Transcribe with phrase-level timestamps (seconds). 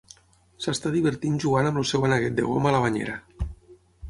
[0.65, 3.21] S'està divertint jugant amb el seu aneguet de goma a la banyera